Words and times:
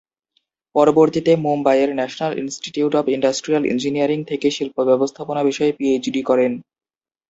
পরবর্তীতে 0.75 1.31
মুম্বইয়ের 1.37 1.91
National 1.95 2.33
Institute 2.39 2.93
of 2.95 3.05
Industrial 3.15 3.63
Engineering 3.65 4.19
থেকে 4.29 4.47
শিল্প 4.51 4.77
ব্যবস্থাপনা 4.89 5.41
বিষয়ে 5.49 5.75
পিএইচডি 5.77 6.21
করেন। 6.29 6.51